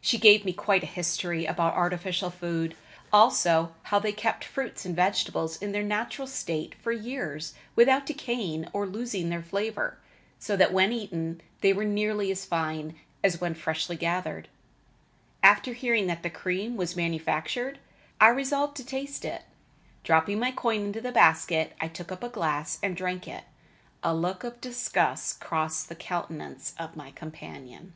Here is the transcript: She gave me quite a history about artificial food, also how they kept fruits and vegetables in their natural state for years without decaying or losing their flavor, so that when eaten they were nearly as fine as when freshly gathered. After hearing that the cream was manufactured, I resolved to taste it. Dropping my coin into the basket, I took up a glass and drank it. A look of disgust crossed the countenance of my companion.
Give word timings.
She 0.00 0.18
gave 0.18 0.44
me 0.44 0.52
quite 0.52 0.82
a 0.82 0.86
history 0.86 1.46
about 1.46 1.74
artificial 1.74 2.28
food, 2.28 2.76
also 3.12 3.72
how 3.84 3.98
they 4.00 4.12
kept 4.12 4.42
fruits 4.44 4.84
and 4.84 4.94
vegetables 4.94 5.56
in 5.62 5.70
their 5.70 5.84
natural 5.84 6.26
state 6.26 6.74
for 6.74 6.90
years 6.92 7.54
without 7.74 8.04
decaying 8.04 8.66
or 8.72 8.86
losing 8.86 9.28
their 9.30 9.40
flavor, 9.40 9.98
so 10.38 10.56
that 10.56 10.72
when 10.74 10.92
eaten 10.92 11.40
they 11.60 11.72
were 11.72 11.84
nearly 11.86 12.30
as 12.32 12.44
fine 12.44 12.98
as 13.22 13.40
when 13.40 13.54
freshly 13.54 13.96
gathered. 13.96 14.48
After 15.44 15.72
hearing 15.72 16.08
that 16.08 16.22
the 16.24 16.28
cream 16.28 16.76
was 16.76 16.96
manufactured, 16.96 17.78
I 18.20 18.28
resolved 18.28 18.76
to 18.78 18.84
taste 18.84 19.24
it. 19.24 19.42
Dropping 20.02 20.40
my 20.40 20.50
coin 20.50 20.80
into 20.82 21.00
the 21.00 21.12
basket, 21.12 21.74
I 21.80 21.86
took 21.86 22.10
up 22.12 22.24
a 22.24 22.28
glass 22.28 22.78
and 22.82 22.96
drank 22.96 23.26
it. 23.28 23.44
A 24.02 24.12
look 24.12 24.42
of 24.44 24.60
disgust 24.60 25.40
crossed 25.40 25.88
the 25.88 25.94
countenance 25.94 26.74
of 26.78 26.96
my 26.96 27.12
companion. 27.12 27.94